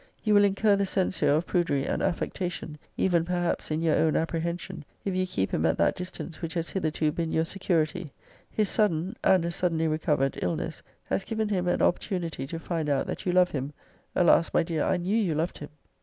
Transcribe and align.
You 0.23 0.33
will 0.33 0.43
incur 0.43 0.75
the 0.77 0.85
censure 0.87 1.29
of 1.29 1.45
prudery 1.45 1.85
and 1.85 2.01
affectation, 2.01 2.79
even 2.97 3.23
perhaps 3.23 3.69
in 3.69 3.83
your 3.83 3.95
own 3.97 4.15
apprehension, 4.15 4.83
if 5.05 5.15
you 5.15 5.27
keep 5.27 5.51
him 5.53 5.63
at 5.63 5.77
that 5.77 5.95
distance 5.95 6.41
which 6.41 6.55
has 6.55 6.71
hitherto 6.71 7.11
>>> 7.11 7.11
been 7.11 7.31
your 7.31 7.45
security. 7.45 8.09
His 8.49 8.67
sudden 8.67 9.15
(and 9.23 9.45
as 9.45 9.55
suddenly 9.55 9.87
recovered) 9.87 10.39
illness 10.41 10.81
has 11.03 11.23
given 11.23 11.49
him 11.49 11.67
an 11.67 11.83
opportunity 11.83 12.47
to 12.47 12.57
find 12.57 12.89
out 12.89 13.05
that 13.05 13.27
you 13.27 13.31
love 13.31 13.51
him. 13.51 13.73
[Alas! 14.15 14.51
my 14.55 14.63
dear, 14.63 14.83
I 14.85 14.97
knew 14.97 15.15
you 15.15 15.35
loved 15.35 15.59
him! 15.59 15.69